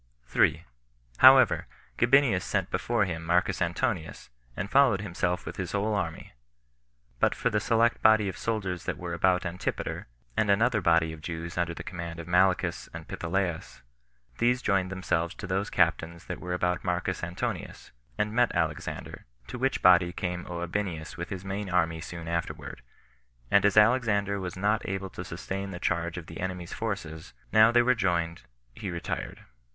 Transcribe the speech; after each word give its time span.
3. 0.25 0.65
However, 1.17 1.67
Gabinius 1.99 2.43
sent 2.43 2.71
before 2.71 3.05
him 3.05 3.23
Marcus 3.23 3.61
Antonius, 3.61 4.31
and 4.57 4.71
followed 4.71 5.01
himself 5.01 5.45
with 5.45 5.57
his 5.57 5.73
whole 5.73 5.93
army; 5.93 6.33
but 7.19 7.35
for 7.35 7.51
the 7.51 7.59
select 7.59 8.01
body 8.01 8.27
of 8.27 8.35
soldiers 8.35 8.85
that 8.85 8.97
were 8.97 9.13
about 9.13 9.45
Antipater, 9.45 10.07
and 10.35 10.49
another 10.49 10.81
body 10.81 11.13
of 11.13 11.21
Jews 11.21 11.55
under 11.55 11.75
the 11.75 11.83
command 11.83 12.19
of 12.19 12.27
Malichus 12.27 12.89
and 12.95 13.07
Pitholaus, 13.07 13.83
these 14.39 14.63
joined 14.63 14.89
themselves 14.91 15.35
to 15.35 15.45
those 15.45 15.69
captains 15.69 16.25
that 16.25 16.39
were 16.39 16.55
about 16.55 16.83
Marcus 16.83 17.23
Antonius, 17.23 17.91
and 18.17 18.33
met 18.33 18.51
Alexander; 18.55 19.27
to 19.45 19.59
which 19.59 19.83
body 19.83 20.11
came 20.11 20.45
Gabinius 20.45 21.15
with 21.15 21.29
his 21.29 21.45
main 21.45 21.69
army 21.69 22.01
soon 22.01 22.27
afterward; 22.27 22.81
and 23.51 23.63
as 23.65 23.77
Alexander 23.77 24.39
was 24.39 24.57
not 24.57 24.81
able 24.89 25.11
to 25.11 25.23
sustain 25.23 25.69
the 25.69 25.77
charge 25.77 26.17
of 26.17 26.25
the 26.25 26.39
enemies' 26.39 26.73
forces, 26.73 27.33
now 27.53 27.71
they 27.71 27.83
were 27.83 27.93
joined, 27.93 28.41
he 28.73 28.89
retired. 28.89 29.45